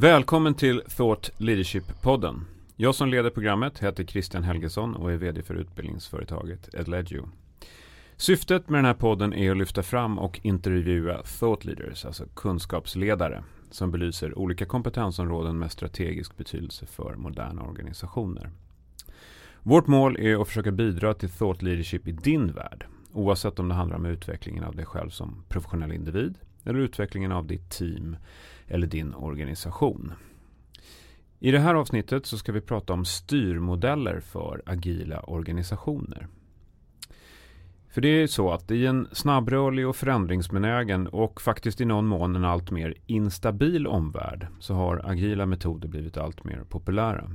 [0.00, 2.40] Välkommen till Thought Leadership-podden.
[2.76, 7.28] Jag som leder programmet heter Christian Helgesson och är vd för utbildningsföretaget Edlegio.
[8.16, 13.44] Syftet med den här podden är att lyfta fram och intervjua thought leaders, alltså kunskapsledare,
[13.70, 18.50] som belyser olika kompetensområden med strategisk betydelse för moderna organisationer.
[19.62, 23.74] Vårt mål är att försöka bidra till thought leadership i din värld, oavsett om det
[23.74, 26.34] handlar om utvecklingen av dig själv som professionell individ
[26.64, 28.16] eller utvecklingen av ditt team
[28.68, 30.12] eller din organisation.
[31.40, 36.28] I det här avsnittet så ska vi prata om styrmodeller för agila organisationer.
[37.90, 42.36] För det är så att i en snabbrörlig och förändringsbenägen och faktiskt i någon mån
[42.36, 47.30] en allt mer instabil omvärld så har agila metoder blivit allt mer populära.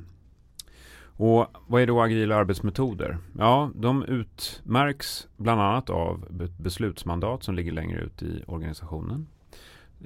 [1.16, 3.18] Och vad är då agila arbetsmetoder?
[3.38, 6.28] Ja, de utmärks bland annat av
[6.58, 9.28] beslutsmandat som ligger längre ut i organisationen.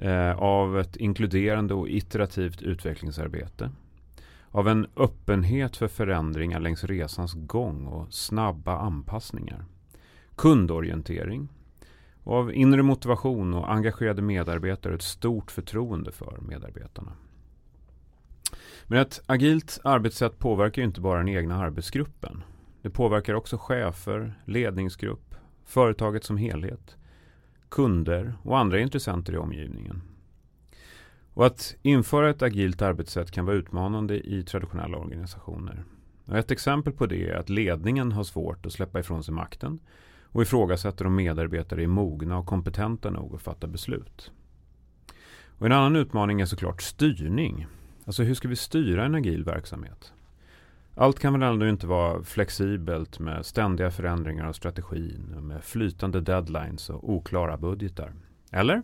[0.00, 3.70] Eh, av ett inkluderande och iterativt utvecklingsarbete.
[4.50, 9.64] Av en öppenhet för förändringar längs resans gång och snabba anpassningar.
[10.36, 11.48] Kundorientering.
[12.22, 17.12] Och av inre motivation och engagerade medarbetare ett stort förtroende för medarbetarna.
[18.84, 22.42] Men ett agilt arbetssätt påverkar inte bara den egna arbetsgruppen.
[22.82, 26.97] Det påverkar också chefer, ledningsgrupp, företaget som helhet,
[27.70, 30.02] kunder och andra intressenter i omgivningen.
[31.34, 35.84] Och att införa ett agilt arbetssätt kan vara utmanande i traditionella organisationer.
[36.24, 39.78] Och ett exempel på det är att ledningen har svårt att släppa ifrån sig makten
[40.22, 44.32] och ifrågasätter om medarbetare är mogna och kompetenta nog att fatta beslut.
[45.58, 47.66] Och en annan utmaning är såklart styrning.
[48.04, 50.12] Alltså hur ska vi styra en agil verksamhet?
[51.00, 56.90] Allt kan väl ändå inte vara flexibelt med ständiga förändringar av strategin med flytande deadlines
[56.90, 58.12] och oklara budgetar.
[58.52, 58.82] Eller?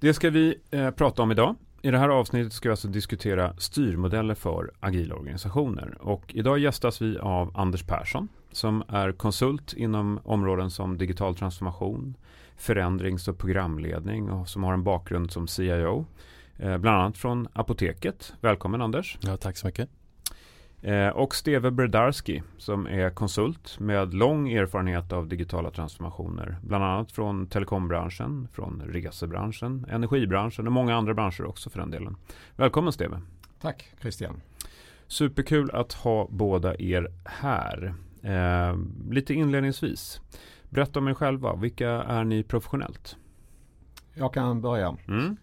[0.00, 1.54] Det ska vi eh, prata om idag.
[1.82, 5.96] I det här avsnittet ska vi alltså diskutera styrmodeller för agila organisationer.
[6.00, 12.14] Och idag gästas vi av Anders Persson som är konsult inom områden som digital transformation,
[12.56, 16.06] förändrings och programledning och som har en bakgrund som CIO.
[16.58, 18.34] Eh, bland annat från Apoteket.
[18.40, 19.18] Välkommen Anders.
[19.20, 19.88] Ja, tack så mycket.
[20.82, 26.56] Eh, och Steve Berdarski som är konsult med lång erfarenhet av digitala transformationer.
[26.62, 32.16] Bland annat från telekombranschen, från resebranschen, energibranschen och många andra branscher också för den delen.
[32.56, 33.20] Välkommen Steve.
[33.60, 34.40] Tack Christian.
[35.06, 37.94] Superkul att ha båda er här.
[38.22, 38.76] Eh,
[39.10, 40.20] lite inledningsvis.
[40.70, 41.56] Berätta om er själva.
[41.56, 43.16] Vilka är ni professionellt?
[44.14, 44.96] Jag kan börja.
[45.08, 45.36] Mm.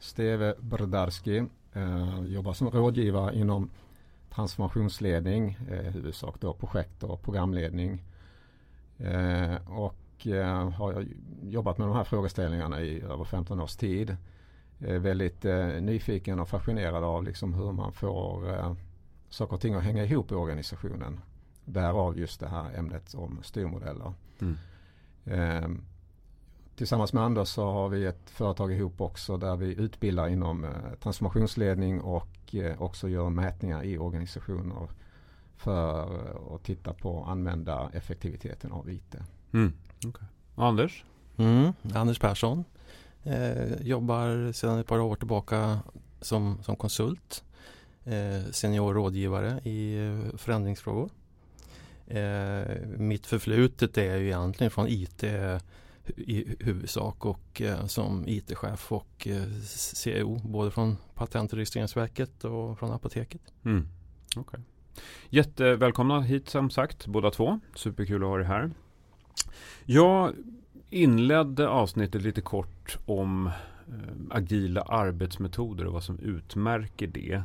[0.00, 3.70] Steve Brdarski eh, jobbar som rådgivare inom
[4.34, 8.04] transformationsledning, eh, huvudsak då projekt och programledning.
[8.98, 11.06] Eh, och eh, har
[11.42, 14.16] jobbat med de här frågeställningarna i över 15 års tid.
[14.80, 18.74] Eh, väldigt eh, nyfiken och fascinerad av liksom hur man får eh,
[19.28, 21.20] saker och ting att hänga ihop i organisationen.
[21.64, 24.12] Därav just det här ämnet om styrmodeller.
[24.40, 24.56] Mm.
[26.80, 30.64] Eh, tillsammans med Anders så har vi ett företag ihop också där vi utbildar inom
[30.64, 30.70] eh,
[31.02, 34.88] transformationsledning och eh, också gör mätningar i organisationer
[35.56, 36.04] för
[36.54, 39.16] att titta på använda effektiviteten av IT.
[39.52, 39.72] Mm,
[40.06, 40.26] okay.
[40.54, 41.04] Anders?
[41.36, 42.64] Mm, Anders Persson.
[43.24, 45.80] Eh, jobbar sedan ett par år tillbaka
[46.20, 47.44] som, som konsult.
[48.04, 51.10] Eh, senior rådgivare i eh, förändringsfrågor.
[52.06, 55.24] Eh, mitt förflutet är ju egentligen från IT
[56.16, 62.78] i huvudsak och eh, som IT-chef och eh, CEO både från Patent och registreringsverket och
[62.78, 63.40] från Apoteket.
[63.64, 63.88] Mm.
[64.36, 64.60] Okay.
[65.28, 67.60] Jättevälkomna hit som sagt båda två.
[67.74, 68.70] Superkul att ha er här.
[69.84, 70.34] Jag
[70.90, 73.52] inledde avsnittet lite kort om eh,
[74.30, 77.42] agila arbetsmetoder och vad som utmärker det.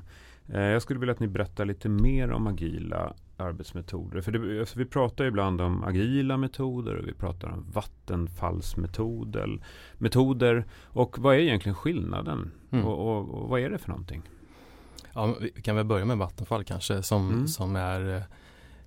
[0.48, 4.22] Eh, jag skulle vilja att ni berättar lite mer om agila arbetsmetoder.
[4.22, 9.60] För det, alltså vi pratar ibland om agila metoder och vi pratar om vattenfallsmetoder.
[9.98, 10.66] Metoder.
[10.84, 12.52] Och vad är egentligen skillnaden?
[12.72, 12.86] Mm.
[12.86, 14.22] Och, och, och, vad är det för någonting?
[15.14, 17.48] Ja, vi kan väl börja med Vattenfall kanske som, mm.
[17.48, 18.22] som är eh,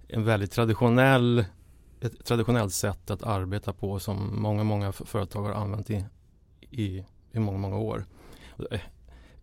[0.09, 1.45] en väldigt traditionell
[2.01, 6.05] ett traditionellt sätt att arbeta på som många, många företag har använt i,
[6.71, 8.05] i, i många, många år.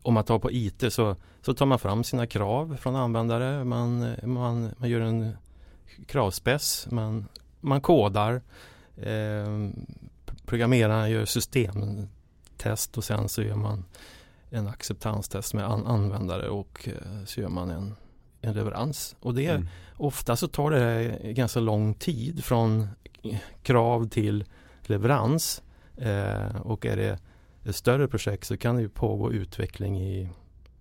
[0.05, 3.63] Om man tar på IT så, så tar man fram sina krav från användare.
[3.63, 5.37] Man, man, man gör en
[6.07, 7.27] kravspec, man,
[7.59, 8.41] man kodar.
[8.97, 9.69] Eh,
[10.45, 13.85] programmerarna gör systemtest och sen så gör man
[14.49, 17.95] en acceptanstest med an användare och eh, så gör man en,
[18.41, 19.15] en leverans.
[19.19, 19.67] Och det mm.
[19.97, 22.87] ofta så tar det ganska lång tid från
[23.63, 24.45] krav till
[24.81, 25.61] leverans.
[25.97, 27.19] Eh, och är det
[27.65, 30.29] ett större projekt så kan det ju pågå utveckling i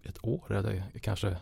[0.03, 1.37] ett år eller kanske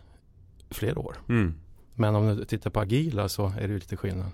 [0.71, 1.17] fler år.
[1.29, 1.55] Mm.
[1.95, 4.31] Men om du tittar på agila så är det lite skillnad.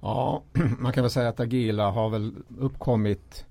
[0.00, 0.42] Ja,
[0.78, 3.46] man kan väl säga att agila har väl uppkommit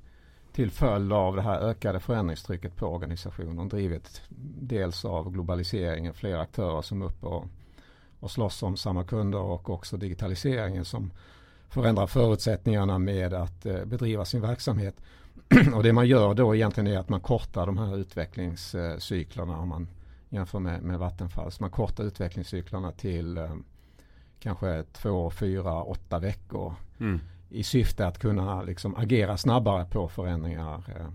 [0.54, 3.70] till följd av det här ökade förändringstrycket på organisationen.
[3.70, 4.22] Drivet
[4.62, 7.46] dels av globaliseringen, fler aktörer som är uppe och,
[8.20, 11.12] och slåss om samma kunder och också digitaliseringen som
[11.70, 14.96] förändrar förutsättningarna med att eh, bedriva sin verksamhet.
[15.76, 19.88] och det man gör då egentligen är att man kortar de här utvecklingscyklerna om man
[20.30, 21.52] jämför med, med Vattenfall.
[21.52, 23.56] Så man kortar utvecklingscyklerna till eh,
[24.40, 26.76] kanske två, fyra, åtta veckor.
[27.00, 27.20] Mm.
[27.50, 30.84] I syfte att kunna liksom agera snabbare på förändringar.
[31.00, 31.08] Eh,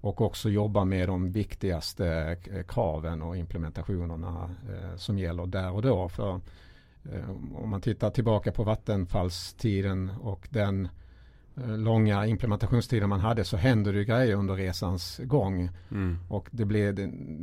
[0.00, 5.82] och också jobba med de viktigaste eh, kraven och implementationerna eh, som gäller där och
[5.82, 6.08] då.
[6.08, 6.40] För
[7.12, 10.88] eh, om man tittar tillbaka på vattenfallstiden och den
[11.64, 15.70] långa implementationstider man hade så händer det grejer under resans gång.
[15.90, 16.18] Mm.
[16.28, 16.92] Och det blir,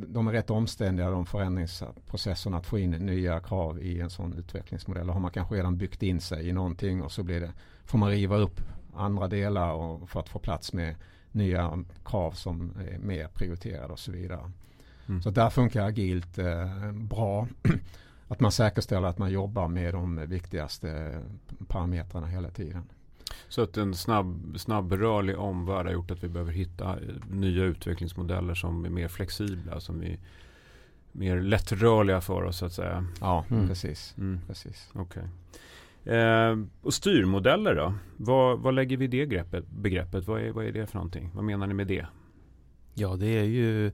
[0.08, 5.08] de är rätt omständiga de förändringsprocesserna att få in nya krav i en sån utvecklingsmodell.
[5.08, 7.52] Då har man kanske redan byggt in sig i någonting och så blir det,
[7.86, 8.62] får man riva upp
[8.96, 10.96] andra delar och, för att få plats med
[11.32, 14.52] nya krav som är mer prioriterade och så vidare.
[15.08, 15.22] Mm.
[15.22, 17.48] Så där funkar agilt eh, bra.
[18.28, 21.20] att man säkerställer att man jobbar med de viktigaste
[21.68, 22.84] parametrarna hela tiden.
[23.50, 26.98] Så att en snabb, snabbrörlig omvärld har gjort att vi behöver hitta
[27.30, 30.18] nya utvecklingsmodeller som är mer flexibla, som är
[31.12, 33.06] mer lättrörliga för oss så att säga.
[33.20, 33.68] Ja, mm.
[33.68, 34.16] precis.
[34.18, 34.40] Mm.
[34.48, 34.90] precis.
[34.94, 35.24] Okay.
[36.16, 37.94] Eh, och styrmodeller då?
[38.18, 40.28] Vad, vad lägger vi i det greppet, begreppet?
[40.28, 41.32] Vad är, vad är det för någonting?
[41.34, 42.06] Vad menar ni med det?
[42.94, 43.88] Ja, det är ju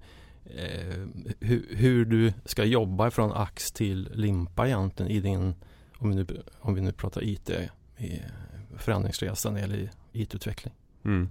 [0.45, 1.07] eh,
[1.39, 5.53] hur, hur, du ska jobba från ax till limpa egentligen i din,
[5.97, 6.25] om vi nu,
[6.59, 7.49] om vi nu pratar IT,
[7.97, 8.21] i,
[8.79, 10.73] förändringsresa när det gäller IT-utveckling.
[11.03, 11.29] Mm.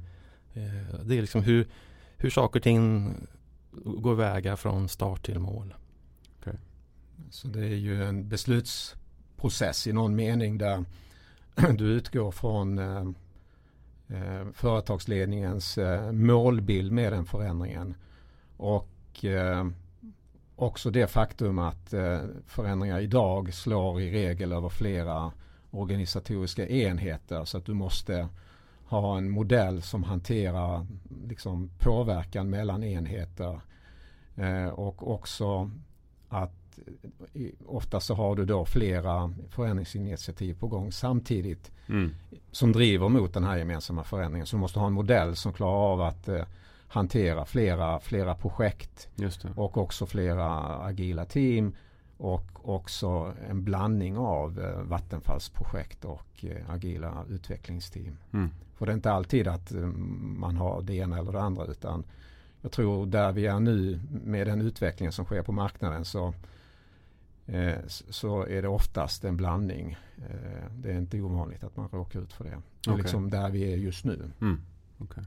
[0.54, 1.68] Eh, det är liksom hur,
[2.16, 3.14] hur saker och ting
[3.84, 5.74] går vägar från start till mål.
[6.40, 6.54] Okay.
[7.30, 10.84] Så det är ju en beslutsprocess i någon mening där
[11.74, 13.08] du utgår från eh,
[14.08, 17.94] eh, företagsledningens eh, målbild med den förändringen.
[18.56, 19.68] Och eh,
[20.56, 25.32] också det faktum att eh, förändringar idag slår i regel över flera
[25.70, 28.28] organisatoriska enheter så att du måste
[28.84, 30.86] ha en modell som hanterar
[31.28, 33.60] liksom, påverkan mellan enheter.
[34.36, 35.70] Eh, och också
[36.28, 36.78] att
[37.66, 42.14] ofta så har du då flera förändringsinitiativ på gång samtidigt mm.
[42.50, 44.46] som driver mot den här gemensamma förändringen.
[44.46, 46.44] Så du måste ha en modell som klarar av att eh,
[46.88, 49.08] hantera flera, flera projekt
[49.54, 51.74] och också flera agila team
[52.18, 58.16] och också en blandning av eh, Vattenfalls projekt och eh, agila utvecklingsteam.
[58.32, 58.50] Mm.
[58.76, 62.04] För det är inte alltid att eh, man har det ena eller det andra utan
[62.60, 66.34] jag tror där vi är nu med den utveckling som sker på marknaden så,
[67.46, 69.96] eh, så är det oftast en blandning.
[70.16, 72.50] Eh, det är inte ovanligt att man råkar ut för det.
[72.50, 73.02] Det är okay.
[73.02, 74.30] liksom där vi är just nu.
[74.40, 74.60] Mm.
[74.98, 75.24] Okay.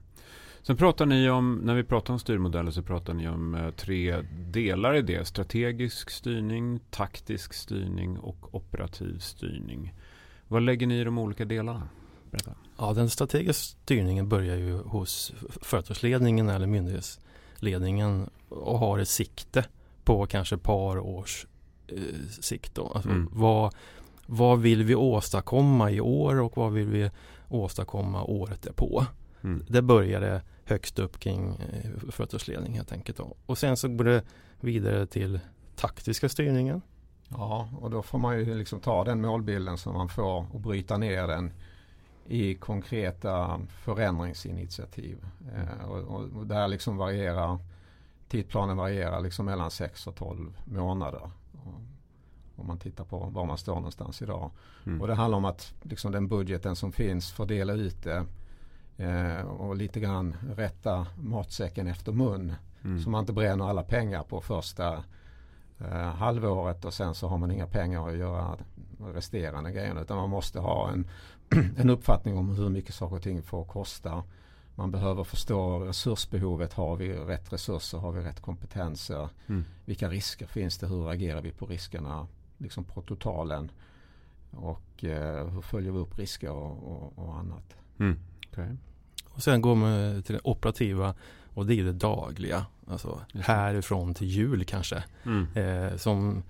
[0.63, 4.22] Sen pratar ni om, när vi pratar om styrmodeller så pratar ni om eh, tre
[4.52, 5.28] delar i det.
[5.28, 9.94] Strategisk styrning, taktisk styrning och operativ styrning.
[10.48, 11.90] Vad lägger ni i de olika delarna?
[12.31, 12.52] Berätta.
[12.78, 19.66] Ja, den strategiska styrningen börjar ju hos företagsledningen eller myndighetsledningen och har ett sikte
[20.04, 21.45] på kanske ett par års
[21.88, 21.97] eh,
[22.42, 22.76] sikt.
[22.76, 22.88] Då.
[22.88, 23.30] Alltså, mm.
[23.31, 23.74] vad,
[24.26, 27.12] vad vill vi åstadkomma i år och vad vill vi
[27.50, 29.06] åstadkomma året därpå?
[29.44, 29.66] Mm.
[29.68, 33.18] Det började högst upp kring eh, företagsledning helt enkelt.
[33.18, 33.35] Då.
[33.45, 34.23] Och sen så går det
[34.59, 35.39] vidare till
[35.75, 36.81] taktiska styrningen.
[37.30, 40.97] Ja, och då får man ju liksom ta den målbilden som man får och bryta
[40.97, 41.53] ner den
[42.27, 45.25] i konkreta förändringsinitiativ.
[45.56, 47.59] Eh, och, och, där liksom varierar
[48.27, 51.31] tidplanen varierar liksom mellan 6 och 12 månader.
[52.56, 54.51] om man tittar på var man står någonstans idag.
[54.85, 55.01] Mm.
[55.01, 58.25] Och det handlar om att liksom den budgeten som finns fördela ut det
[59.02, 62.54] Eh, och lite grann rätta matsäcken efter mun.
[62.84, 63.00] Mm.
[63.00, 65.04] Så man inte bränner alla pengar på första
[65.80, 68.58] eh, halvåret och sen så har man inga pengar att göra
[69.00, 70.02] resterande grejerna.
[70.02, 71.08] Utan man måste ha en,
[71.78, 74.24] en uppfattning om hur mycket saker och ting får kosta.
[74.76, 76.74] Man behöver förstå resursbehovet.
[76.74, 77.98] Har vi rätt resurser?
[77.98, 79.30] Har vi rätt kompetenser?
[79.48, 79.66] Mm.
[79.86, 80.88] Vilka risker finns det?
[80.88, 82.28] Hur agerar vi på riskerna
[82.58, 83.72] liksom på totalen?
[84.52, 87.76] Och eh, hur följer vi upp risker och, och, och annat?
[88.00, 88.20] Mm.
[88.52, 88.76] Okay.
[89.33, 91.14] Och sen går man till det operativa
[91.54, 92.66] och det är det dagliga.
[92.88, 95.04] Alltså härifrån till jul kanske.
[95.26, 95.47] Mm.
[95.56, 96.44] Eh, som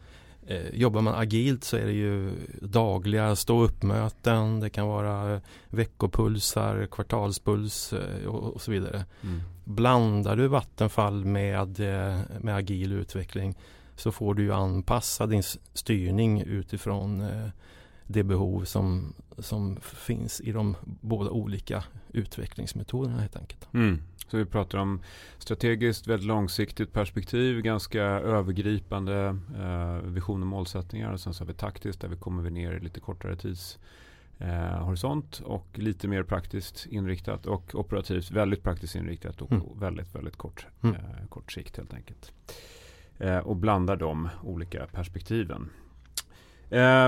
[0.48, 6.88] Eh, jobbar man agilt så är det ju dagliga stå upp-möten, det kan vara veckopulsar,
[6.92, 9.06] kvartalspuls eh, och, och så vidare.
[9.24, 9.42] Mm.
[9.64, 13.58] Blandar du Vattenfall med, eh, med agil utveckling
[13.96, 17.50] så får du ju anpassa din styrning utifrån eh,
[18.08, 23.68] det behov som, som finns i de båda olika utvecklingsmetoderna helt enkelt.
[23.74, 24.02] Mm.
[24.28, 25.02] Så vi pratar om
[25.38, 31.14] strategiskt, väldigt långsiktigt perspektiv, ganska övergripande eh, vision och målsättningar.
[31.14, 33.80] Och sen så har vi taktiskt där vi kommer ner i lite kortare tids
[34.38, 39.80] eh, horisont och lite mer praktiskt inriktat och operativt väldigt praktiskt inriktat och mm.
[39.80, 40.96] väldigt, väldigt kort, mm.
[40.96, 42.32] eh, kort sikt helt enkelt.
[43.18, 45.70] Eh, och blandar de olika perspektiven.
[46.72, 47.06] Eh,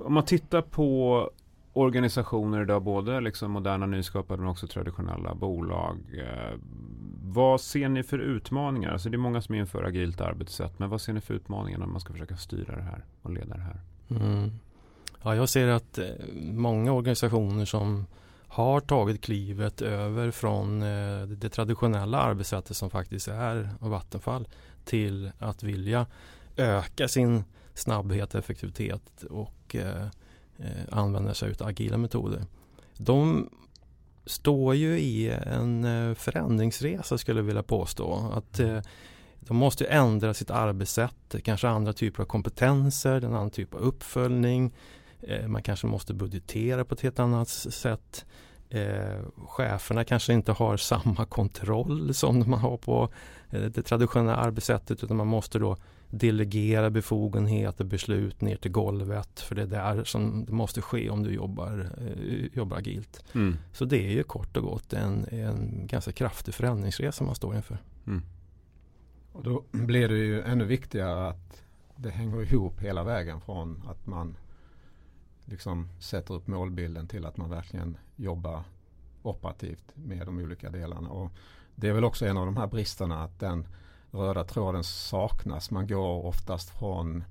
[0.00, 1.30] om man tittar på
[1.72, 5.98] organisationer idag, både liksom moderna nyskapade men också traditionella bolag.
[6.18, 6.58] Eh,
[7.22, 8.92] vad ser ni för utmaningar?
[8.92, 11.86] Alltså det är många som inför agilt arbetssätt, men vad ser ni för utmaningar när
[11.86, 13.80] man ska försöka styra det här och leda det här?
[14.10, 14.50] Mm.
[15.22, 16.06] Ja, jag ser att eh,
[16.52, 18.06] många organisationer som
[18.48, 24.48] har tagit klivet över från eh, det traditionella arbetssättet som faktiskt är Vattenfall
[24.84, 26.06] till att vilja
[26.56, 27.44] öka sin
[27.74, 30.06] snabbhet, effektivitet och eh,
[30.58, 32.46] eh, använder sig av agila metoder.
[32.96, 33.48] De
[34.26, 38.30] står ju i en eh, förändringsresa skulle jag vilja påstå.
[38.34, 38.80] Att eh,
[39.40, 44.72] de måste ändra sitt arbetssätt, kanske andra typer av kompetenser, en annan typ av uppföljning.
[45.22, 48.24] Eh, man kanske måste budgetera på ett helt annat sätt.
[48.70, 53.08] Eh, cheferna kanske inte har samma kontroll som man har på
[53.50, 55.76] eh, det traditionella arbetssättet utan man måste då
[56.18, 59.40] delegera befogenheter, beslut ner till golvet.
[59.40, 63.24] För det är där som det måste ske om du jobbar, eh, jobbar agilt.
[63.34, 63.56] Mm.
[63.72, 67.78] Så det är ju kort och gott en, en ganska kraftig förändringsresa man står inför.
[68.06, 68.22] Mm.
[69.32, 71.62] Och då blir det ju ännu viktigare att
[71.96, 74.36] det hänger ihop hela vägen från att man
[75.44, 78.64] liksom sätter upp målbilden till att man verkligen jobbar
[79.22, 81.08] operativt med de olika delarna.
[81.08, 81.32] Och
[81.74, 83.66] det är väl också en av de här bristerna att den
[84.14, 85.70] röda tråden saknas.
[85.70, 87.24] Man går oftast från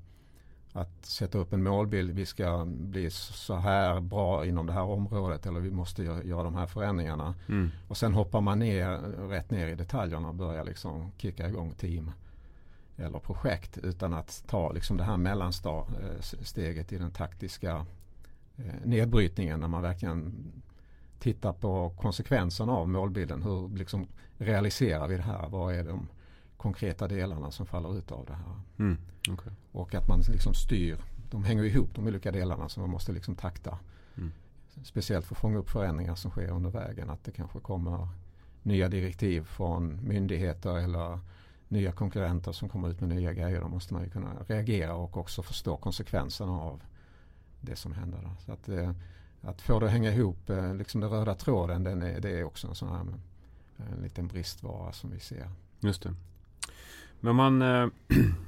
[0.74, 2.12] att sätta upp en målbild.
[2.12, 6.56] Vi ska bli så här bra inom det här området eller vi måste göra de
[6.56, 7.36] här förändringarna.
[7.50, 7.70] Mm.
[7.88, 8.98] Och sen hoppar man ner
[9.30, 12.12] rätt ner i detaljerna och börjar liksom kicka igång team
[12.98, 17.86] eller projekt utan att ta liksom det här mellansteget i den taktiska
[18.56, 20.34] eh, nedbrytningen när man verkligen
[21.20, 23.44] tittar på konsekvenserna av målbilden.
[23.44, 25.50] Hur liksom realiserar vi det här?
[25.50, 26.08] Vad är de
[26.64, 28.62] konkreta delarna som faller ut av det här.
[28.80, 28.98] Mm,
[29.32, 29.54] okay.
[29.72, 30.98] Och att man liksom styr,
[31.32, 33.80] de hänger ihop de olika delarna så man måste liksom takta.
[34.18, 34.32] Mm.
[34.84, 37.10] Speciellt för att fånga upp förändringar som sker under vägen.
[37.10, 38.08] Att det kanske kommer
[38.64, 41.20] nya direktiv från myndigheter eller
[41.68, 43.62] nya konkurrenter som kommer ut med nya grejer.
[43.62, 46.82] Då måste man ju kunna reagera och också förstå konsekvenserna av
[47.62, 48.20] det som händer.
[48.24, 48.30] Då.
[48.46, 48.92] Så att, eh,
[49.42, 52.44] att få det att hänga ihop, eh, liksom den röda tråden, den är, det är
[52.44, 53.06] också en sån här
[53.78, 55.50] en liten bristvara som vi ser.
[55.80, 56.16] Just det.
[57.24, 57.88] Men man, eh,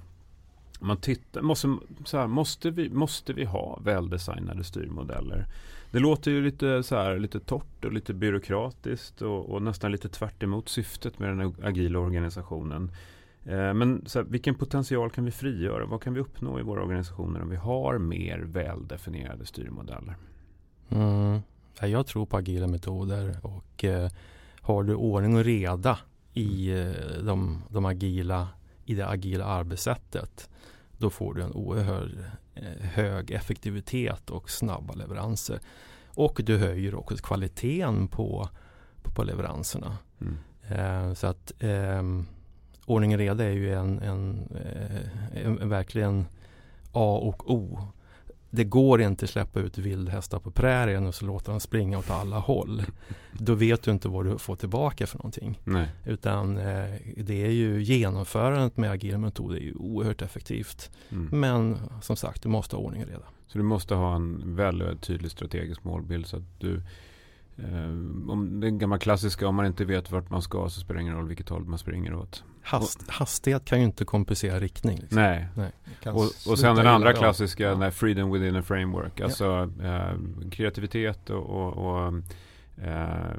[0.79, 5.45] man tittar, måste, så här, måste, vi, måste vi ha väldesignade styrmodeller?
[5.91, 10.09] Det låter ju lite, så här, lite torrt och lite byråkratiskt och, och nästan lite
[10.09, 12.91] tvärt syftet med den agila organisationen.
[13.45, 15.85] Eh, men så här, vilken potential kan vi frigöra?
[15.85, 20.15] Vad kan vi uppnå i våra organisationer om vi har mer väldefinierade styrmodeller?
[20.89, 21.39] Mm.
[21.81, 24.09] Jag tror på agila metoder och eh,
[24.61, 25.99] har du ordning och reda
[26.33, 28.47] i eh, de, de agila
[28.85, 30.49] i det agila arbetssättet
[30.97, 32.11] då får du en oerhört
[32.55, 35.59] eh, hög effektivitet och snabba leveranser.
[36.07, 38.49] Och du höjer också kvaliteten på,
[39.01, 39.97] på, på leveranserna.
[40.21, 40.37] Mm.
[40.69, 42.03] Eh, så att eh,
[42.85, 46.25] ordning och reda är ju en, en, eh, en, en verkligen
[46.91, 47.87] A och O
[48.55, 52.09] det går inte att släppa ut vildhästar på prärien och så låta dem springa åt
[52.09, 52.83] alla håll.
[53.31, 55.59] Då vet du inte vad du får tillbaka för någonting.
[55.63, 55.87] Nej.
[56.05, 60.91] Utan eh, det är ju genomförandet med agila metoder är ju oerhört effektivt.
[61.09, 61.39] Mm.
[61.39, 63.25] Men som sagt, du måste ha ordning och reda.
[63.47, 66.81] Så du måste ha en väldigt tydlig strategisk målbild så att du
[67.57, 71.01] Eh, om den gamla klassiska, om man inte vet vart man ska så spelar det
[71.01, 72.43] ingen roll vilket håll man springer åt.
[72.61, 74.97] Hast, hastighet kan ju inte kompensera riktning.
[74.97, 75.21] Liksom.
[75.21, 75.47] Nej.
[75.55, 75.71] Nej.
[76.05, 77.91] Och, och sen den andra klassiska, ja.
[77.91, 79.21] Freedom within a framework.
[79.21, 79.85] Alltså ja.
[79.85, 80.17] eh,
[80.51, 82.13] kreativitet och, och, och
[82.83, 83.33] eh,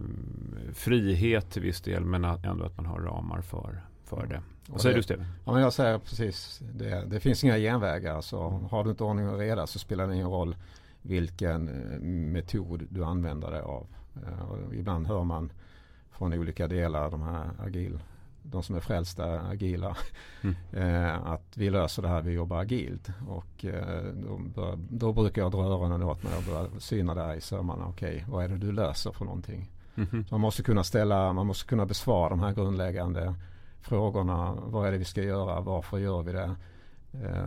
[0.74, 4.42] frihet till viss del men ändå att man har ramar för, för det.
[4.66, 5.26] Vad säger det, du Steven?
[5.44, 7.04] Ja, men jag säger precis det.
[7.06, 8.20] Det finns inga genvägar.
[8.20, 10.56] Så har du inte ordning och reda så spelar det ingen roll
[11.02, 11.64] vilken
[12.32, 13.86] metod du använder dig av.
[14.26, 15.52] Eh, och ibland hör man
[16.10, 17.98] från olika delar, de här agil
[18.50, 19.96] de som är frälsta agila.
[20.42, 20.56] Mm.
[20.72, 23.08] Eh, att vi löser det här, vi jobbar agilt.
[23.28, 27.34] Och eh, då, bör, då, brukar jag dra öronen åt när jag börjar syna där
[27.34, 27.86] i sömmarna.
[27.86, 29.70] Okej, okay, vad är det du löser för någonting?
[29.96, 30.24] Mm.
[30.30, 33.34] man måste kunna ställa, man måste kunna besvara de här grundläggande
[33.80, 34.54] frågorna.
[34.66, 35.60] Vad är det vi ska göra?
[35.60, 36.56] Varför gör vi det?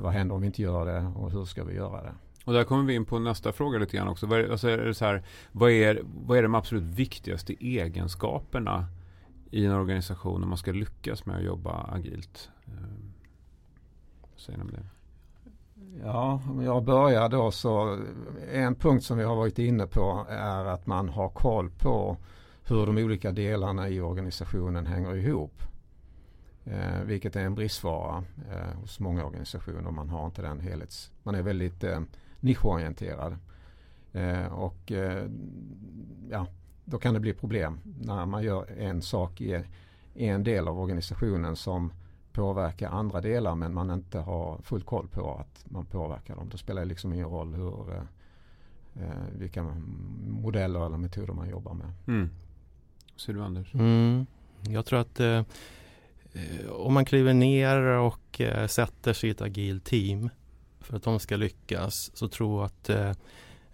[0.02, 1.12] Vad händer om vi inte gör det?
[1.16, 2.14] Och hur ska vi göra det?
[2.46, 4.28] Och där kommer vi in på nästa fråga lite grann också.
[4.28, 8.86] Vad är, alltså är det så här, vad, är, vad är de absolut viktigaste egenskaperna
[9.52, 12.50] i en organisation om man ska lyckas med att jobba agilt?
[14.22, 14.86] Vad säger ni om det?
[16.04, 18.00] Ja, om jag börjar då så
[18.52, 22.18] en punkt som vi har varit inne på är att man har koll på
[22.64, 25.64] hur de olika delarna i organisationen hänger ihop.
[26.64, 29.92] Eh, vilket är en bristvara eh, hos många organisationer.
[29.92, 31.12] Man har inte den helhets...
[31.24, 32.00] Man är väldigt eh,
[32.40, 33.38] nischorienterad.
[34.12, 35.26] Eh, och eh,
[36.30, 36.48] ja,
[36.86, 39.64] då kan det bli problem när man gör en sak i
[40.14, 41.92] en del av organisationen som
[42.34, 46.50] påverkar andra delar men man inte har full koll på att man påverkar dem.
[46.50, 48.02] Då spelar det liksom ingen roll hur, eh,
[49.04, 49.64] eh vilka
[50.28, 51.92] modeller eller metoder man jobbar med.
[52.08, 52.30] Mm.
[53.16, 53.74] Ser du Anders?
[53.74, 54.26] Mm.
[54.62, 55.44] Jag tror att eh,
[56.34, 60.30] eh, om man kliver ner och eh, sätter sig i ett agilt team
[60.82, 62.90] för att de ska lyckas så tror jag att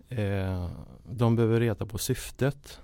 [0.09, 0.69] eh,
[1.03, 2.79] de behöver reda på syftet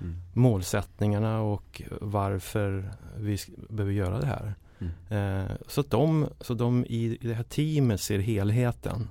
[0.00, 0.20] mm.
[0.32, 4.54] målsättningarna och varför vi behöver göra det här.
[4.78, 5.46] Mm.
[5.48, 9.08] Eh, så att de, så de i, i det här teamet ser helheten.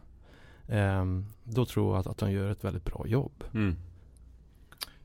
[0.68, 1.06] Eh,
[1.44, 3.44] då tror jag att, att de gör ett väldigt bra jobb.
[3.54, 3.76] Mm.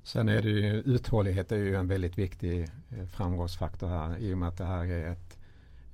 [0.03, 4.39] Sen är det ju uthållighet är ju en väldigt viktig eh, framgångsfaktor här i och
[4.39, 5.24] med att det här är ett eh,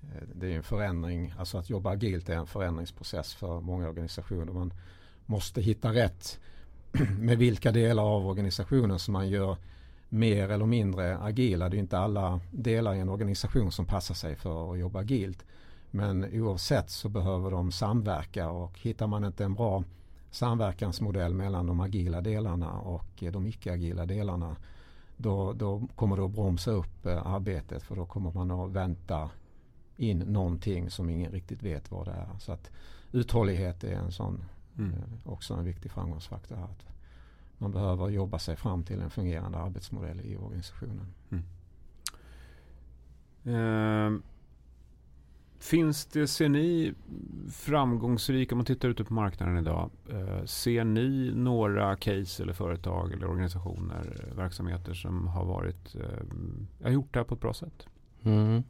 [0.02, 4.52] Eh, det är en förändring, alltså att jobba agilt är en förändringsprocess för många organisationer.
[4.52, 4.72] Man
[5.26, 6.40] måste hitta rätt
[7.18, 9.56] med vilka delar av organisationen som man gör
[10.08, 11.68] mer eller mindre agila.
[11.68, 15.44] Det är inte alla delar i en organisation som passar sig för att jobba agilt.
[15.90, 19.84] Men oavsett så behöver de samverka och hittar man inte en bra
[20.30, 24.56] samverkansmodell mellan de agila delarna och de icke-agila delarna
[25.16, 29.30] då, då kommer det att bromsa upp eh, arbetet för då kommer man att vänta
[30.00, 32.28] in någonting som ingen riktigt vet vad det är.
[32.38, 32.70] Så att
[33.12, 34.44] uthållighet är en sån
[34.78, 34.92] mm.
[34.92, 36.56] Eh, också en viktig framgångsfaktor.
[36.56, 36.68] Här.
[37.58, 41.06] Man behöver jobba sig fram till en fungerande arbetsmodell i organisationen.
[41.30, 41.44] Mm.
[43.44, 44.20] Eh,
[45.58, 46.94] finns det, ser ni
[47.52, 53.12] framgångsrika, om man tittar ute på marknaden idag, eh, ser ni några case eller företag
[53.12, 57.54] eller organisationer, eh, verksamheter som har varit, eh, har gjort det här på ett bra
[57.54, 57.86] sätt?
[58.22, 58.62] Mm,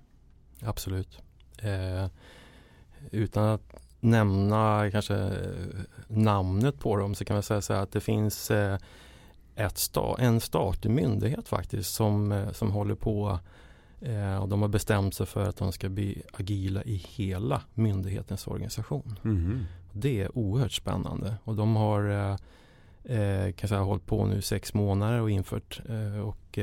[0.63, 1.19] absolut.
[1.59, 2.07] Eh,
[3.11, 3.63] utan att
[4.01, 5.31] nämna kanske
[6.09, 8.79] namnet på dem så kan man säga så här att det finns eh,
[9.61, 13.39] ett sta en statlig myndighet faktiskt som, eh, som håller på
[14.01, 18.47] eh, och de har bestämt sig för att de ska bli agila i hela myndighetens
[18.47, 19.19] organisation.
[19.25, 19.65] Mm.
[19.93, 22.11] Det är oerhört spännande och de har
[23.05, 25.81] eh, kanske har hållit på nu sex månader och infört
[26.25, 26.59] och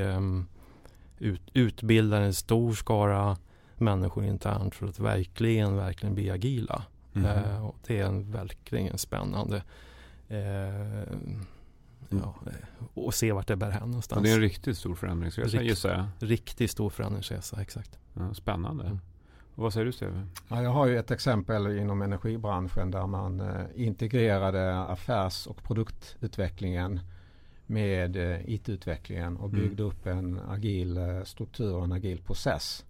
[1.18, 3.38] ut, utbildar en stor skara
[3.80, 6.84] människor internt för att verkligen, verkligen bli agila.
[7.14, 7.26] Mm.
[7.26, 9.64] Eh, och det är en verkligen spännande
[10.28, 11.04] eh,
[12.10, 12.36] ja,
[12.94, 14.18] och se vart det bär hän någonstans.
[14.18, 16.30] Och det är en riktigt stor förändringsresa Rikt, gissar jag.
[16.30, 18.00] Riktigt stor förändringsresa, exakt.
[18.14, 18.84] Ja, spännande.
[18.84, 19.00] Mm.
[19.56, 20.28] vad säger du Steve?
[20.48, 27.00] Ja, jag har ju ett exempel inom energibranschen där man eh, integrerade affärs och produktutvecklingen
[27.66, 29.62] med eh, IT-utvecklingen och mm.
[29.62, 29.96] byggde mm.
[29.96, 32.86] upp en agil eh, struktur och en agil process.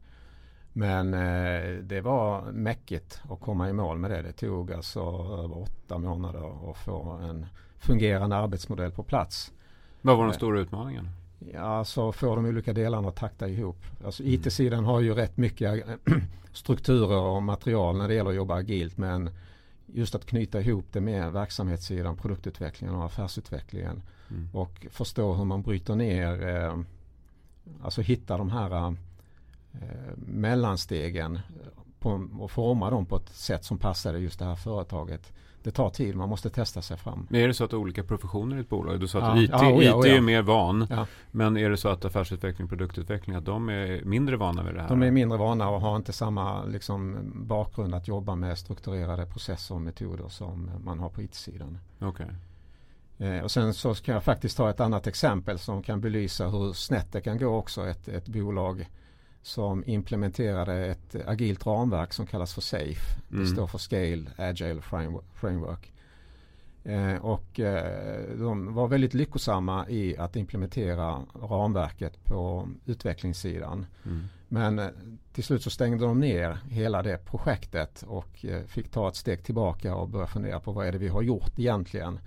[0.78, 4.22] Men eh, det var mäckigt att komma i mål med det.
[4.22, 5.00] Det tog alltså
[5.44, 7.46] över åtta månader att få en
[7.80, 9.54] fungerande arbetsmodell på plats.
[10.02, 11.10] Vad var den eh, stora utmaningen?
[11.54, 13.86] Ja, alltså få de olika delarna att takta ihop.
[14.06, 14.34] Alltså mm.
[14.34, 15.86] IT-sidan har ju rätt mycket
[16.54, 18.98] strukturer och material när det gäller att jobba agilt.
[18.98, 19.30] Men
[19.86, 24.02] just att knyta ihop det med verksamhetssidan, produktutvecklingen och affärsutvecklingen.
[24.30, 24.50] Mm.
[24.54, 26.78] Och förstå hur man bryter ner, eh,
[27.84, 28.94] alltså hitta de här Eh,
[30.16, 31.40] mellanstegen
[32.00, 35.34] på, och forma dem på ett sätt som passade just det här företaget.
[35.64, 37.28] Det tar tid, man måste testa sig fram.
[37.30, 39.50] Men är det så att olika professioner i ett bolag, du sa att ja, IT,
[39.50, 40.14] ja, oja, oja.
[40.14, 41.08] IT är mer van, ja.
[41.32, 44.82] men är det så att affärsutveckling och produktutveckling, att de är mindre vana vid det
[44.82, 44.90] här?
[44.90, 49.76] De är mindre vana och har inte samma liksom, bakgrund att jobba med strukturerade processer
[49.76, 51.78] och metoder som man har på IT-sidan.
[52.00, 52.28] Okay.
[53.18, 56.74] Eh, och sen så kan jag faktiskt ta ett annat exempel som kan belysa hur
[56.74, 57.88] snett det kan gå också.
[57.88, 58.88] Ett, ett bolag
[59.42, 63.22] som implementerade ett agilt ramverk som kallas för SAFE.
[63.32, 63.44] Mm.
[63.44, 64.82] Det står för Scale Agile
[65.34, 65.92] Framework.
[66.88, 73.86] Eh, och eh, de var väldigt lyckosamma i att implementera ramverket på utvecklingssidan.
[74.06, 74.24] Mm.
[74.48, 74.88] Men eh,
[75.34, 79.96] till slut så stängde de ner hela det projektet och fick ta ett steg tillbaka
[79.96, 82.20] och börja fundera på vad är det vi har gjort egentligen.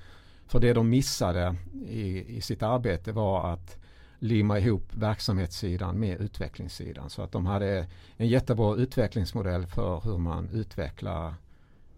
[0.47, 3.77] För det de missade i, i sitt arbete var att
[4.21, 7.11] limma ihop verksamhetssidan med utvecklingssidan.
[7.11, 11.35] Så att de hade en jättebra utvecklingsmodell för hur man utvecklar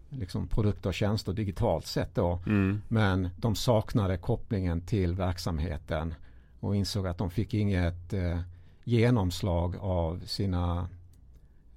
[0.09, 2.39] liksom produkter och tjänster digitalt sett då.
[2.45, 2.81] Mm.
[2.87, 6.13] Men de saknade kopplingen till verksamheten
[6.59, 8.39] och insåg att de fick inget eh,
[8.83, 10.89] genomslag av sina,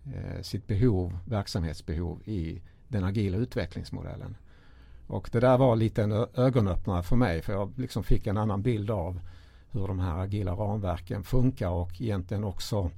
[0.04, 4.36] eh, sitt behov, verksamhetsbehov i den agila utvecklingsmodellen.
[5.06, 8.62] Och det där var lite en ögonöppnare för mig för jag liksom fick en annan
[8.62, 9.20] bild av
[9.76, 12.90] hur de här agila ramverken funkar och egentligen också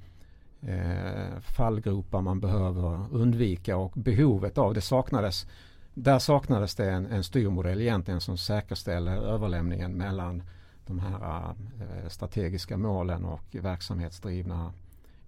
[0.61, 5.47] eh, fallgropar man behöver undvika och behovet av det saknades.
[5.93, 10.43] Där saknades det en, en styrmodell egentligen som säkerställer överlämningen mellan
[10.85, 14.73] de här eh, strategiska målen och verksamhetsdrivna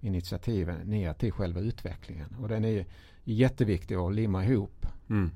[0.01, 2.35] initiativen ner till själva utvecklingen.
[2.41, 2.85] Och den är
[3.23, 4.85] jätteviktig att limma ihop.
[5.09, 5.31] Mm.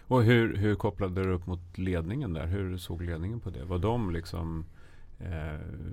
[0.00, 2.46] Och hur, hur kopplade du upp mot ledningen där?
[2.46, 3.64] Hur såg ledningen på det?
[3.64, 4.64] Var de liksom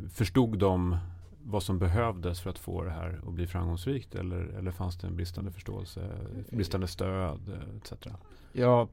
[0.09, 0.97] Förstod de
[1.43, 4.15] vad som behövdes för att få det här att bli framgångsrikt?
[4.15, 6.09] Eller, eller fanns det en bristande förståelse,
[6.49, 7.93] bristande stöd etc?
[8.53, 8.87] Ja,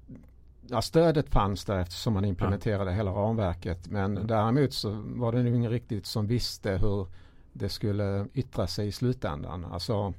[0.68, 2.96] ja stödet fanns där eftersom man implementerade ja.
[2.96, 3.90] hela ramverket.
[3.90, 4.26] Men mm.
[4.26, 7.06] däremot så var det nog ingen riktigt som visste hur
[7.52, 9.64] det skulle yttra sig i slutändan.
[9.64, 10.14] Alltså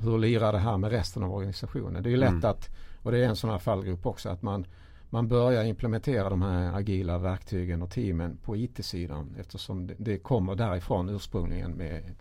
[0.00, 2.02] hur lirar det här med resten av organisationen?
[2.02, 2.50] Det är ju lätt mm.
[2.50, 2.68] att,
[3.02, 4.66] och det är en sån här fallgrop också, att man
[5.10, 11.08] man börjar implementera de här agila verktygen och teamen på IT-sidan eftersom det, kommer därifrån
[11.08, 12.14] ursprungligen med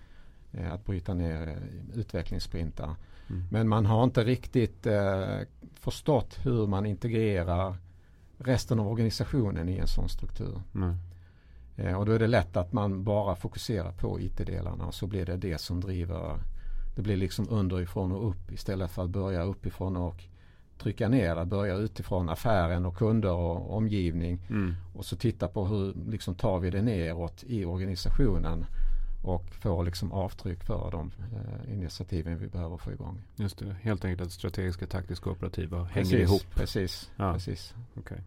[0.52, 2.95] eh, att bryta ner eh, utvecklingssprintar.
[3.30, 3.43] Mm.
[3.52, 5.39] Men man har inte riktigt eh,
[5.74, 7.76] förstått hur man integrerar
[8.38, 10.62] resten av organisationen i en sån struktur.
[10.76, 10.95] Mm.
[11.76, 15.26] Eh, och då är det lätt att man bara fokuserar på IT-delarna och så blir
[15.26, 16.39] det det som driver
[16.95, 20.24] det blir liksom underifrån och upp istället för att börja uppifrån och
[20.77, 24.39] trycka ner det, börja utifrån affären och kunder och omgivning.
[24.49, 24.75] Mm.
[24.93, 28.65] Och så titta på hur liksom tar vi det neråt i organisationen
[29.23, 33.21] och får liksom avtryck för de eh, initiativen vi behöver få igång.
[33.35, 36.55] Just det, helt enkelt att strategiska, taktiska och operativa precis, hänger ihop.
[36.55, 37.33] Precis, ja.
[37.33, 37.73] precis.
[37.95, 38.17] Okay.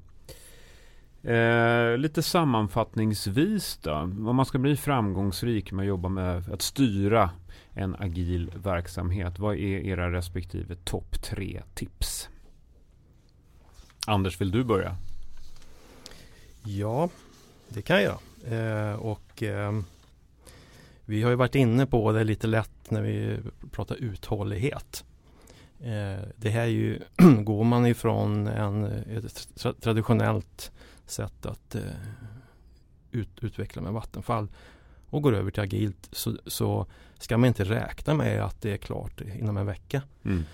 [1.35, 3.95] Eh, lite sammanfattningsvis då.
[3.95, 7.31] Om man ska bli framgångsrik med att jobba med att styra
[7.73, 9.39] en agil verksamhet.
[9.39, 12.29] Vad är era respektive topp tre tips?
[14.09, 14.97] Anders, vill du börja?
[16.65, 17.09] Ja,
[17.69, 18.19] det kan jag.
[18.47, 19.81] Eh, och eh,
[21.05, 23.39] vi har ju varit inne på det lite lätt när vi
[23.71, 25.05] pratar uthållighet.
[25.81, 26.99] Eh, det här är ju,
[27.43, 30.73] går man ifrån en, ett tra traditionellt
[31.07, 31.83] sätt att eh,
[33.11, 34.49] ut, utveckla med Vattenfall
[35.11, 36.87] och går över till agilt så, så,
[37.19, 40.03] ska man inte räkna med att det är klart inom en vecka.
[40.25, 40.45] Mm.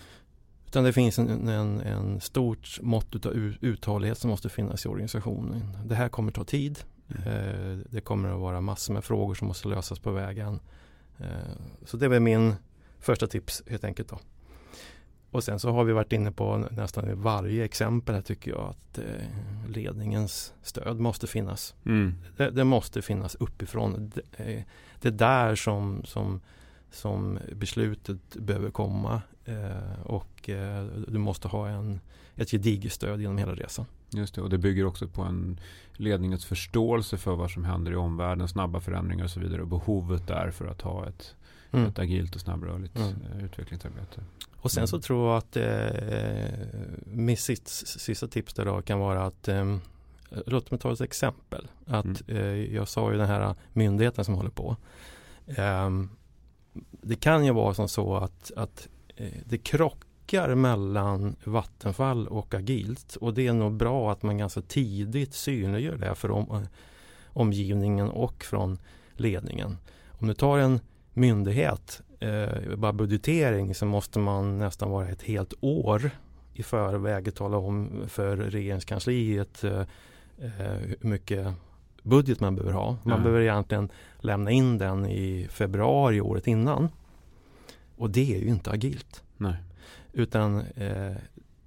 [0.74, 5.76] Utan det finns en, en, en stort mått av uthållighet som måste finnas i organisationen.
[5.84, 6.78] Det här kommer ta tid.
[7.08, 10.60] Eh, det kommer att vara massor med frågor som måste lösas på vägen.
[11.18, 11.26] Eh,
[11.84, 12.54] så det är väl min
[12.98, 14.08] första tips helt enkelt.
[14.08, 14.18] Då.
[15.30, 18.98] Och sen så har vi varit inne på nästan varje exempel här tycker jag att
[18.98, 21.74] eh, ledningens stöd måste finnas.
[21.86, 22.14] Mm.
[22.36, 24.12] Det, det, måste finnas uppifrån.
[24.14, 24.62] Det, eh,
[25.00, 26.40] det är där som, som,
[26.90, 29.22] som beslutet behöver komma.
[29.44, 32.00] Eh, och eh, du måste ha en,
[32.36, 33.86] ett gediget stöd genom hela resan.
[34.10, 35.60] Just det, och det bygger också på en
[35.92, 40.26] ledningens förståelse för vad som händer i omvärlden, snabba förändringar och så vidare och behovet
[40.26, 41.34] där för att ha ett,
[41.72, 41.86] mm.
[41.86, 43.14] ett agilt och snabbrörligt mm.
[43.32, 44.24] Eh, utvecklingsarbete.
[44.56, 45.02] Och sen så mm.
[45.02, 46.66] tror jag att eh,
[47.04, 49.76] mitt sista tips där då kan vara att eh,
[50.46, 51.68] Låt mig ta ett exempel.
[51.86, 52.42] Att, mm.
[52.42, 54.76] eh, jag sa ju den här myndigheten som håller på.
[55.46, 55.90] Eh,
[56.90, 58.88] det kan ju vara som så att, att
[59.44, 65.34] det krockar mellan Vattenfall och agilt och det är nog bra att man ganska tidigt
[65.34, 66.68] synliggör det för om, eh,
[67.26, 68.78] omgivningen och från
[69.12, 69.78] ledningen.
[70.08, 70.80] Om du tar en
[71.12, 76.10] myndighet, eh, bara budgetering, så måste man nästan vara ett helt år
[76.54, 79.80] i förväg tala om för regeringskansliet eh,
[80.38, 81.54] eh hur mycket
[82.02, 82.96] budget man behöver ha.
[83.02, 83.22] Man mm.
[83.22, 86.88] behöver egentligen lämna in den i februari året innan.
[87.96, 89.22] Och det är ju inte agilt.
[89.36, 89.56] Nej.
[90.12, 91.16] Utan eh,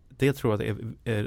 [0.09, 1.23] det tror jag är, är,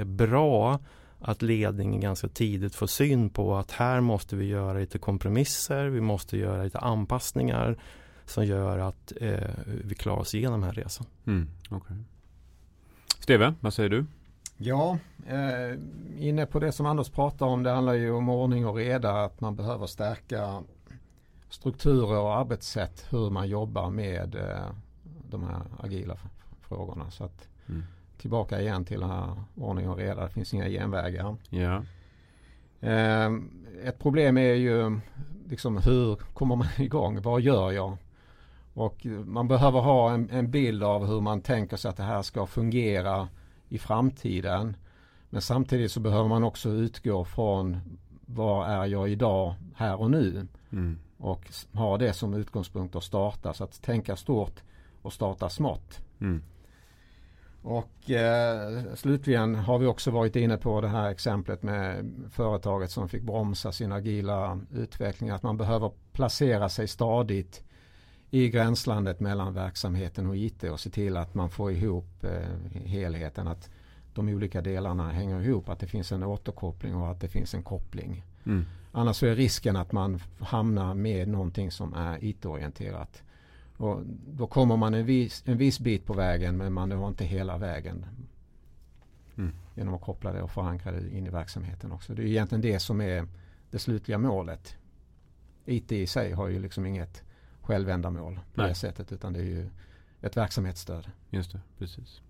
[0.00, 0.80] är, bra
[1.20, 6.00] att ledningen ganska tidigt får syn på att här måste vi göra lite kompromisser, vi
[6.00, 7.78] måste göra lite anpassningar
[8.24, 9.50] som gör att eh,
[9.84, 11.06] vi klarar oss igenom den här resan.
[11.26, 11.96] Mm, okay.
[13.18, 14.06] Steve, vad säger du?
[14.56, 15.78] Ja, eh,
[16.18, 17.62] inne på det som Anders pratar om.
[17.62, 19.24] Det handlar ju om ordning och reda.
[19.24, 20.62] Att man behöver stärka
[21.54, 23.06] strukturer och arbetssätt.
[23.10, 24.70] Hur man jobbar med eh,
[25.30, 26.16] de här agila
[26.60, 27.10] frågorna.
[27.10, 27.82] Så att mm.
[28.18, 30.22] Tillbaka igen till den här ordning och reda.
[30.22, 31.36] Det finns inga genvägar.
[32.80, 33.32] Eh,
[33.84, 35.00] ett problem är ju
[35.48, 37.22] liksom hur kommer man igång?
[37.22, 37.96] Vad gör jag?
[38.74, 42.22] Och man behöver ha en, en bild av hur man tänker sig att det här
[42.22, 43.28] ska fungera
[43.68, 44.76] i framtiden.
[45.30, 47.80] Men samtidigt så behöver man också utgå från
[48.26, 50.46] vad är jag idag här och nu.
[50.72, 50.98] Mm.
[51.24, 53.54] Och ha det som utgångspunkt att starta.
[53.54, 54.62] Så att tänka stort
[55.02, 56.00] och starta smått.
[56.20, 56.42] Mm.
[57.62, 63.08] Och eh, slutligen har vi också varit inne på det här exemplet med företaget som
[63.08, 65.30] fick bromsa sin agila utveckling.
[65.30, 67.64] Att man behöver placera sig stadigt
[68.30, 73.48] i gränslandet mellan verksamheten och IT och se till att man får ihop eh, helheten.
[73.48, 73.70] Att
[74.14, 75.68] de olika delarna hänger ihop.
[75.68, 78.24] Att det finns en återkoppling och att det finns en koppling.
[78.46, 78.64] Mm.
[78.96, 83.22] Annars är risken att man hamnar med någonting som är IT-orienterat.
[83.76, 87.24] Och då kommer man en viss, en viss bit på vägen men man når inte
[87.24, 88.06] hela vägen.
[89.36, 89.52] Mm.
[89.74, 92.14] Genom att koppla det och förankra det in i verksamheten också.
[92.14, 93.26] Det är egentligen det som är
[93.70, 94.76] det slutliga målet.
[95.64, 97.22] IT i sig har ju liksom inget
[97.60, 98.68] självändamål på Nej.
[98.68, 99.70] det sättet utan det är ju
[100.20, 101.10] ett verksamhetsstöd.
[101.30, 102.20] Just det, precis.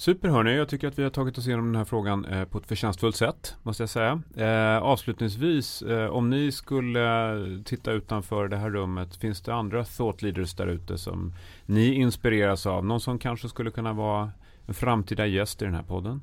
[0.00, 2.58] Super hörni, jag tycker att vi har tagit oss igenom den här frågan eh, på
[2.58, 4.22] ett förtjänstfullt sätt måste jag säga.
[4.36, 10.22] Eh, avslutningsvis, eh, om ni skulle titta utanför det här rummet, finns det andra thought
[10.22, 11.34] leaders där ute som
[11.66, 12.84] ni inspireras av?
[12.84, 14.30] Någon som kanske skulle kunna vara
[14.66, 16.22] en framtida gäst i den här podden?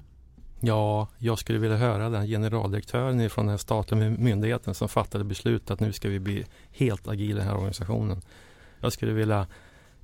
[0.59, 5.79] Ja, jag skulle vilja höra den generaldirektören från den statliga myndigheten som fattade beslut att
[5.79, 8.21] nu ska vi bli helt agila i den här organisationen.
[8.79, 9.47] Jag skulle vilja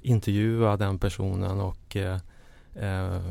[0.02, 2.18] intervjua den personen och eh,
[2.76, 3.22] eh, eh,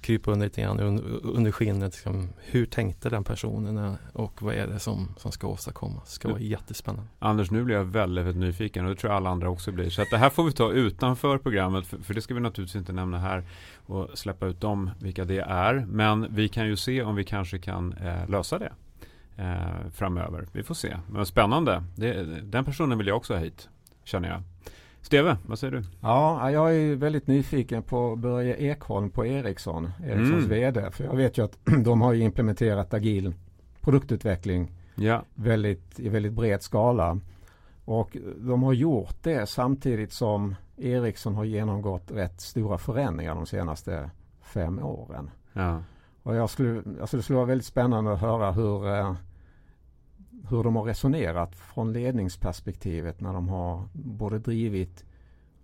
[0.00, 1.92] krypa under lite grann under, under skinnet.
[1.94, 6.04] Liksom, hur tänkte den personen och vad är det som, som ska åstadkommas?
[6.04, 7.08] Det ska vara jättespännande.
[7.18, 9.90] Anders, nu blir jag väldigt, väldigt nyfiken och det tror jag alla andra också blir.
[9.90, 12.76] Så att det här får vi ta utanför programmet för, för det ska vi naturligtvis
[12.76, 13.44] inte nämna här
[13.86, 15.86] och släppa ut dem, vilka det är.
[15.88, 18.72] Men vi kan ju se om vi kanske kan eh, lösa det
[19.36, 20.46] eh, framöver.
[20.52, 20.96] Vi får se.
[21.10, 21.84] Men spännande.
[21.96, 23.68] Det, den personen vill jag också ha hit,
[24.04, 24.42] känner jag.
[25.04, 25.82] Steve, vad säger du?
[26.00, 30.48] Ja, jag är väldigt nyfiken på Börje Ekholm på Ericsson, Ericssons mm.
[30.48, 30.90] VD.
[30.90, 33.34] För jag vet ju att de har implementerat agil
[33.80, 35.22] produktutveckling ja.
[35.34, 37.20] väldigt, i väldigt bred skala.
[37.84, 44.10] Och de har gjort det samtidigt som Ericsson har genomgått rätt stora förändringar de senaste
[44.42, 45.30] fem åren.
[45.52, 45.82] Ja.
[46.22, 49.14] Och jag skulle, alltså det skulle vara väldigt spännande att höra hur eh,
[50.48, 55.04] hur de har resonerat från ledningsperspektivet när de har både drivit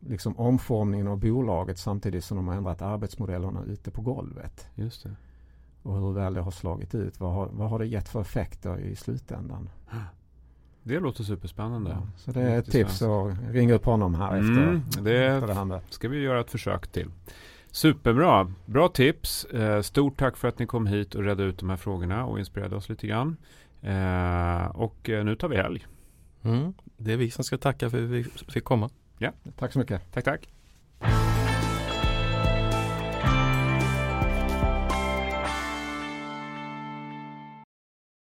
[0.01, 4.69] liksom omformningen av bolaget samtidigt som de har ändrat arbetsmodellerna ute på golvet.
[4.75, 5.17] Just det.
[5.83, 7.21] Och hur väl det har slagit ut.
[7.21, 9.69] Vad har, vad har det gett för effekter i slutändan?
[10.83, 11.91] Det låter superspännande.
[11.91, 15.65] Ja, så det är ett tips att ringa upp honom här mm, efter, det, efter
[15.65, 17.11] det ska vi göra ett försök till.
[17.71, 18.53] Superbra.
[18.67, 19.45] Bra tips.
[19.45, 22.39] Eh, stort tack för att ni kom hit och redde ut de här frågorna och
[22.39, 23.37] inspirerade oss lite grann.
[23.83, 25.87] Eh, och eh, nu tar vi helg.
[26.43, 28.91] Mm, det är vi som ska tacka för att vi fick komma.
[29.19, 29.33] Ja.
[29.59, 30.13] Tack så mycket.
[30.13, 30.49] Tack, tack.